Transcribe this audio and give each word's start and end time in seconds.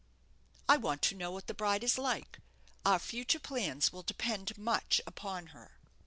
"I 0.67 0.77
want 0.77 1.03
to 1.03 1.15
know 1.15 1.29
what 1.29 1.45
the 1.45 1.53
bride 1.53 1.83
is 1.83 1.99
like. 1.99 2.39
Our 2.83 2.97
future 2.97 3.37
plans 3.39 3.93
will 3.93 4.01
depend 4.01 4.57
much 4.57 4.99
upon 5.05 5.49
her." 5.53 5.77